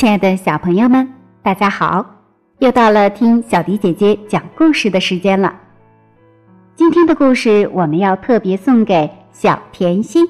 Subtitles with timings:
[0.00, 1.06] 亲爱的小朋友们，
[1.42, 2.06] 大家好！
[2.60, 5.54] 又到了听小迪姐姐讲故事的时间了。
[6.74, 10.26] 今天的故事我们要特别送给小甜心。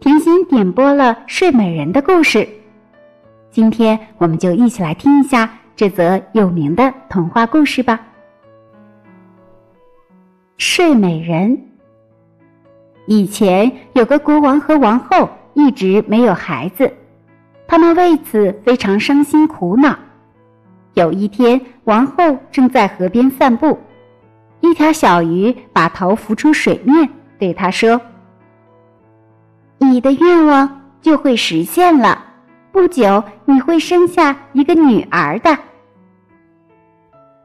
[0.00, 2.48] 甜心点播了《睡美人》的故事，
[3.50, 8.00] 今天我们就一起来听一下这则有名的童话故事吧。
[10.56, 11.50] 《睡美人》
[13.06, 16.90] 以前有个国王和王后，一直没有孩子。
[17.68, 19.94] 他们为此非常伤心苦恼。
[20.94, 23.78] 有一天，王后正在河边散步，
[24.60, 27.06] 一条小鱼把头浮出水面，
[27.38, 28.00] 对她说
[29.78, 32.24] ：“你的愿望就会实现了，
[32.72, 35.56] 不久你会生下一个女儿的。”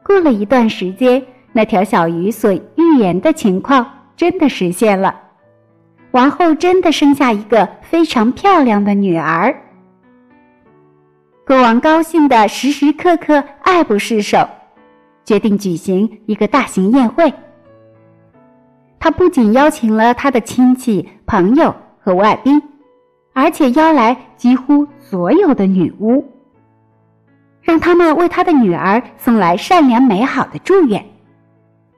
[0.02, 5.14] 过了一段时间，那条小鱼所预言的情况真的实现了，
[6.12, 9.54] 王后真的生下一个非常漂亮的女儿。
[11.46, 14.48] 国王高兴的时时刻刻爱不释手，
[15.26, 17.30] 决定举行一个大型宴会。
[18.98, 22.62] 他不仅邀请了他的亲戚、朋友和外宾，
[23.34, 26.24] 而且邀来几乎所有的女巫，
[27.60, 31.04] 让他们为他的女儿送来善良美好的祝愿。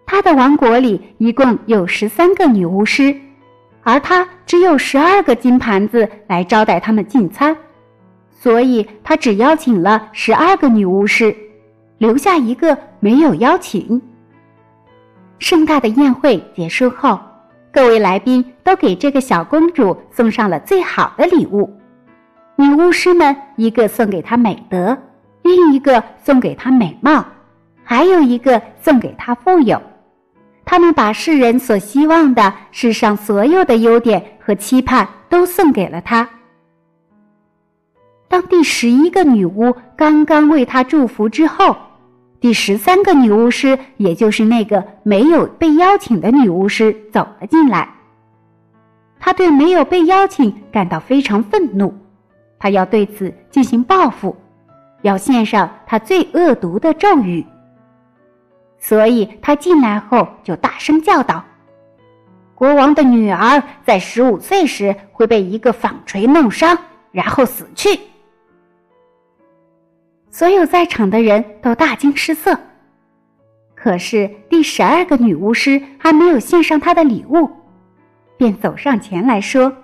[0.06, 3.14] 他的王国里一共有十三个女巫师，
[3.84, 7.56] 而他只有十二个金盘子来招待他们进餐。
[8.46, 11.34] 所以他只邀请了十二个女巫师，
[11.98, 14.00] 留下一个没有邀请。
[15.40, 17.18] 盛大的宴会结束后，
[17.72, 21.76] 各位来宾都给这个小公主送上了最好的礼物。
[22.54, 24.96] 女巫师们一个送给她美德，
[25.42, 27.24] 另一个送给她美貌，
[27.82, 29.82] 还有一个送给她富有。
[30.64, 36.28] 他们把世人所希望的世上所有的优点和期盼都送给了她。
[38.28, 41.76] 当第十一个女巫刚刚为他祝福之后，
[42.40, 47.88] 第十三个女巫师，也就是那个没有被邀请的女巫师走了进来。
[49.18, 51.94] 他对没有被邀请感到非常愤怒，
[52.58, 54.36] 他要对此进行报复，
[55.02, 57.44] 要献上他最恶毒的咒语。
[58.78, 61.42] 所以他进来后就大声叫道
[62.54, 66.76] ：“国王的女儿在十五岁时会被一个纺锤弄伤，
[67.10, 67.98] 然后死去。”
[70.36, 72.60] 所有在场的人都大惊失色。
[73.74, 77.48] 可是第十二个女巫师还没有献上她的礼物，
[78.36, 79.74] 便走上前来说：“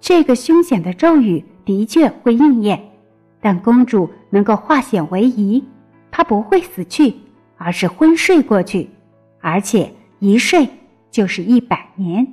[0.00, 2.82] 这个凶险的咒语的确会应验，
[3.42, 5.62] 但公主能够化险为夷，
[6.10, 7.14] 她不会死去，
[7.58, 8.88] 而是昏睡过去，
[9.38, 10.66] 而且一睡
[11.10, 12.26] 就是一百年。”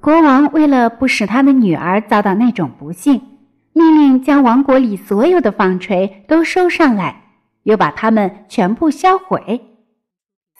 [0.00, 3.20] 国王为了不使他的女儿遭到那种不幸。
[3.76, 7.24] 命令将王国里所有的纺锤都收上来，
[7.64, 9.60] 又把它们全部销毁。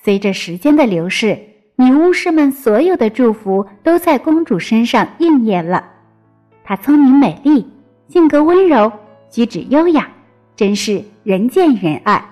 [0.03, 1.39] 随着时间的流逝，
[1.77, 5.93] 女巫师们所有的祝福都在公主身上应验了。
[6.65, 7.65] 她聪明美丽，
[8.09, 8.91] 性格温柔，
[9.31, 10.09] 举止优雅，
[10.57, 12.23] 真是人见人爱。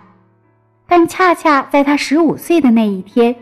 [0.89, 3.37] 但恰恰在她十五岁的那一天，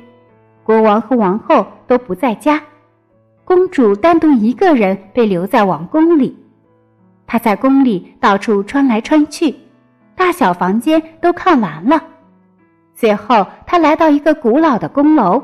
[0.63, 2.63] 国王和王后都不在家，
[3.45, 6.37] 公主单独一个人被留在王宫里。
[7.31, 9.55] 他在宫里到处穿来穿去，
[10.17, 12.03] 大小房间都看完了。
[12.93, 15.41] 最后，他来到一个古老的宫楼，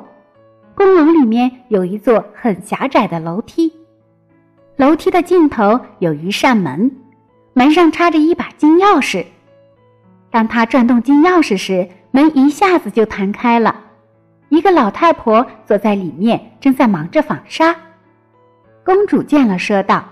[0.75, 3.73] 宫楼里面有一座很狭窄的楼梯，
[4.75, 6.91] 楼梯的尽头有一扇门，
[7.53, 9.25] 门上插着一把金钥匙。
[10.29, 13.77] 当他转动金钥匙时，门一下子就弹开了，
[14.49, 17.77] 一个老太婆坐在里面，正在忙着纺纱。
[18.85, 20.05] 公主见了，说道。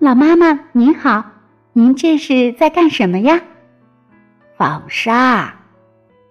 [0.00, 1.24] 老妈妈您好，
[1.72, 3.40] 您这是在干什么呀？
[4.56, 5.52] 纺纱。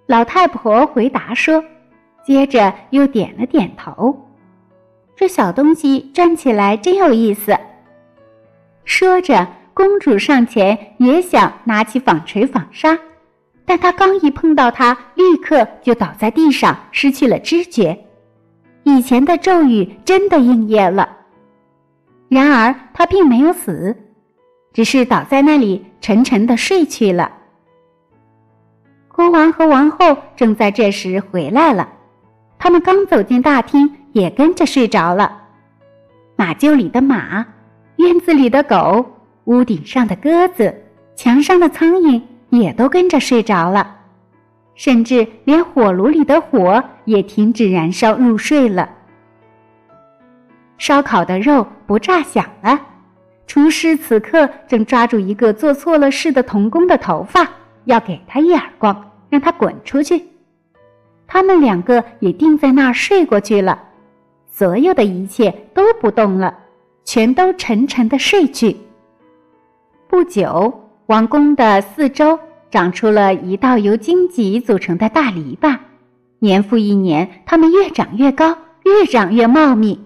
[0.06, 1.62] 老太婆回答说，
[2.26, 4.26] 接着又点了点头。
[5.18, 7.58] 这小东西转起来真有意思。
[8.86, 12.98] 说着，公主上前也想拿起纺锤纺纱，
[13.66, 18.06] 但她刚一碰到它，立刻就倒在地上，失去了知觉。
[18.84, 21.17] 以前的咒语真的应验了。
[22.30, 23.96] 然而他并没有死，
[24.74, 27.32] 只是倒在那里沉沉的睡去了。
[29.08, 31.90] 国王和王后正在这时回来了，
[32.60, 35.44] 他们刚走进大厅，也跟着睡着了。
[36.36, 37.46] 马厩里的马，
[37.96, 39.06] 院子里的狗，
[39.46, 40.84] 屋顶上的鸽子，
[41.16, 43.96] 墙上的苍蝇也都跟着睡着了，
[44.76, 48.97] 甚至连火炉里的火也停止燃烧入睡了。
[50.78, 52.80] 烧烤的肉不炸响了，
[53.48, 57.48] 厨师此刻正抓住一个做错了事的童工的头发，
[57.86, 60.24] 要给他一耳光，让他滚出去。
[61.26, 63.82] 他们两个也定在那儿睡过去了，
[64.52, 66.58] 所有的一切都不动了，
[67.04, 68.78] 全都沉沉的睡去。
[70.08, 72.40] 不久，王宫的四周
[72.70, 75.78] 长出了一道由荆棘组成的大篱笆，
[76.40, 80.00] 年复一年，它们越长越高，越长越茂密。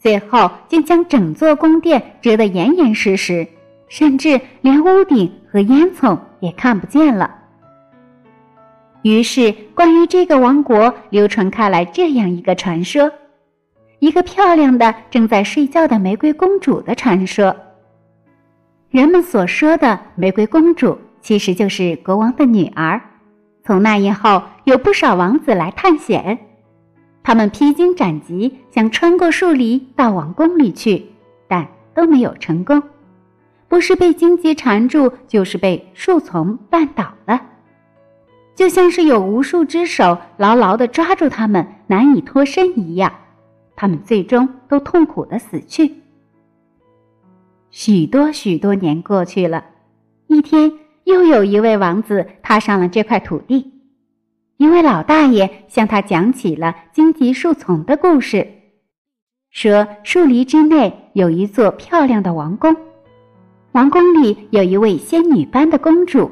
[0.00, 3.46] 最后，竟将整座宫殿遮得严严实实，
[3.86, 7.36] 甚至连屋顶和烟囱也看不见了。
[9.02, 13.12] 于是，关于这个王国流传开来这样一个传说：
[13.98, 17.54] 一个漂亮的正在睡觉的玫瑰公主的传说。
[18.88, 22.98] 人们所说的玫瑰公主，其实就是国王的女儿。
[23.62, 26.38] 从那以后，有不少王子来探险。
[27.22, 31.06] 他们披荆斩棘，想穿过树篱到王宫里去，
[31.46, 32.82] 但都没有成功。
[33.68, 37.40] 不是被荆棘缠住，就是被树丛绊倒了，
[38.56, 43.12] 就像是有无数只手牢牢地抓住他们，难以脱身一样。
[43.76, 45.94] 他们最终都痛苦地死去。
[47.70, 49.64] 许多许多年过去了，
[50.26, 50.72] 一天，
[51.04, 53.79] 又有一位王子踏上了这块土地。
[54.60, 58.46] 一位老大爷向他讲起了荆棘树丛的故事，
[59.50, 62.76] 说树篱之内有一座漂亮的王宫，
[63.72, 66.30] 王宫里有一位仙女般的公主，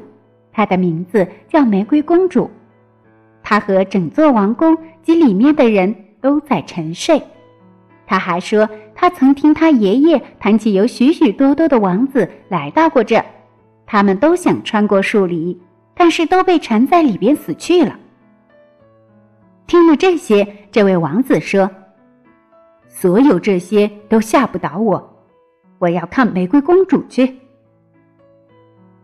[0.51, 2.51] 她的名字叫玫瑰公主。
[3.41, 7.19] 她和整座王宫及里面的人都在沉睡。
[8.05, 13.25] 他还说，他曾听他爷爷谈起有许许多多的王子来到过这，
[13.87, 15.59] 他们都想穿过树篱，
[15.95, 17.97] 但是都被缠在里边死去了。
[19.69, 21.69] 听了这些，这位王子说
[22.89, 25.23] ：“所有这些都吓不倒我，
[25.77, 27.37] 我要看玫瑰公主去。”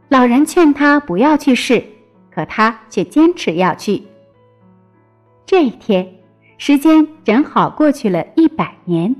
[0.09, 1.83] 老人劝他不要去试，
[2.31, 4.01] 可他却坚持要去。
[5.45, 6.11] 这一天，
[6.57, 9.15] 时间正好过去了一百年，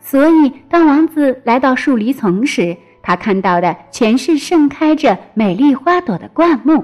[0.00, 6.82] 所以当王子来到树篱丛时，他看到的全是盛开着美丽花朵的灌木。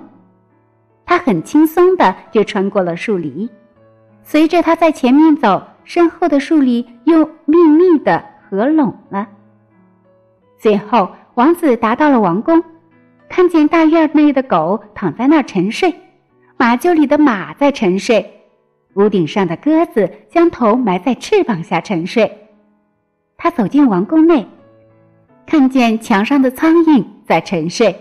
[1.06, 3.48] 他很轻松的就穿过了树篱，
[4.22, 9.28] 随着他在前面走，身后的树篱又密密的合拢了。
[10.58, 12.62] 最后，王子达到了王宫，
[13.28, 15.94] 看见大院内的狗躺在那儿沉睡，
[16.56, 18.42] 马厩里的马在沉睡，
[18.94, 22.48] 屋顶上的鸽子将头埋在翅膀下沉睡。
[23.36, 24.46] 他走进王宫内，
[25.44, 27.94] 看见墙上的苍蝇在沉睡。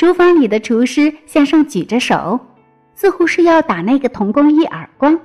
[0.00, 2.40] 厨房里的厨师向上举着手，
[2.94, 5.20] 似乎是要打那个童工一耳光。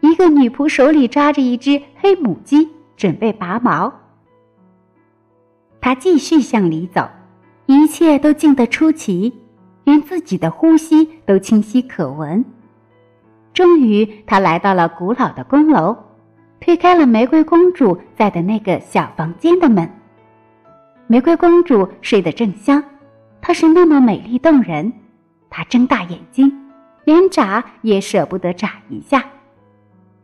[0.00, 3.92] 一个女仆手里抓着一只黑母鸡，准备拔毛。
[5.78, 7.06] 他继续向里走，
[7.66, 9.30] 一切都静得出奇，
[9.84, 12.42] 连自己的呼吸都清晰可闻。
[13.52, 15.94] 终于，他来到了古老的宫楼，
[16.60, 19.86] 推开了玫瑰公主在的那个小房间的门。
[21.08, 22.82] 玫瑰公主睡得正香。
[23.42, 24.92] 她是那么美丽动人，
[25.50, 26.70] 她睁大眼睛，
[27.04, 29.24] 连眨也舍不得眨一下。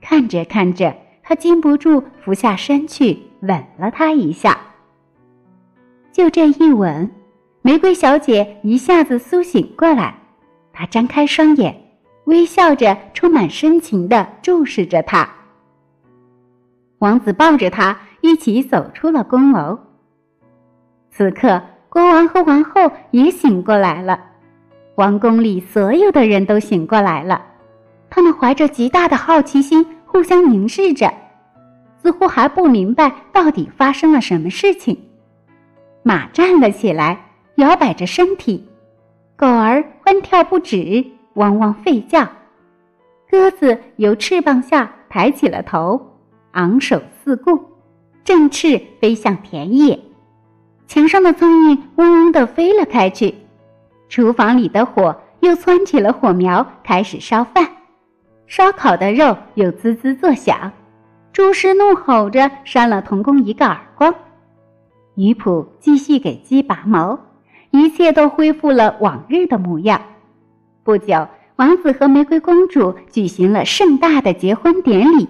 [0.01, 4.57] 看着看着，他禁不住俯下身去吻了她一下。
[6.13, 7.11] 就这一吻，
[7.61, 10.15] 玫瑰小姐一下子苏醒过来，
[10.73, 11.75] 她张开双眼，
[12.27, 15.29] 微笑着，充满深情地注视着他。
[17.01, 19.77] 王子抱着她一起走出了宫楼。
[21.11, 21.61] 此刻。
[21.89, 24.21] 国王和王后也醒过来了，
[24.97, 27.43] 王宫里所有的人都醒过来了，
[28.11, 31.13] 他们怀着极大的好奇心，互相凝视着，
[32.03, 34.97] 似乎还不明白到底发生了什么事情。
[36.03, 37.19] 马站了起来，
[37.57, 38.63] 摇摆着身体；
[39.35, 41.05] 狗儿欢跳不止，
[41.35, 42.27] 汪汪吠叫；
[43.31, 46.01] 鸽子由翅膀下抬起了头，
[46.53, 47.59] 昂首四顾，
[48.25, 49.99] 振翅飞向田野。
[50.89, 53.35] 墙上的苍蝇嗡嗡地飞了开去，
[54.09, 57.69] 厨房里的火又蹿起了火苗，开始烧饭。
[58.47, 60.73] 烧烤的肉又滋滋作响，
[61.35, 64.15] 厨师怒吼着扇了童工一个耳光。
[65.15, 67.21] 女仆继续给鸡拔毛，
[67.71, 70.01] 一切都恢复了往日的模样。
[70.83, 75.29] 不久，王子和玫瑰公主举行了盛大的结婚典礼，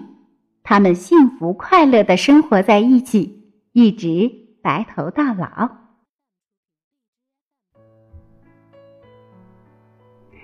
[0.63, 4.31] 他们幸福快乐地生活在一起，一直。
[4.61, 5.69] 白头到老，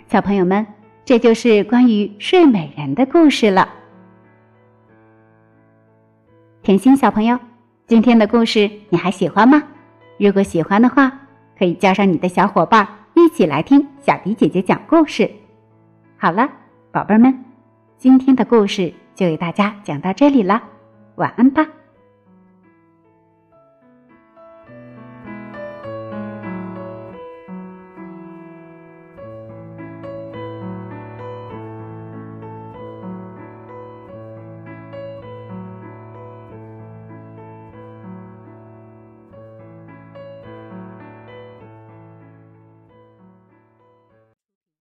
[0.07, 0.65] 小朋友们，
[1.03, 3.67] 这就是关于睡美人的故事了。
[6.61, 7.37] 甜心小朋友，
[7.87, 9.61] 今天的故事你还喜欢吗？
[10.17, 11.11] 如果喜欢的话，
[11.57, 15.29] 可以叫上你的小伙伴一起来听小迪姐姐讲故事。
[16.17, 16.49] 好了，
[16.91, 17.43] 宝贝们，
[17.97, 20.63] 今天的故事就给大家讲到这里了，
[21.15, 21.67] 晚安吧。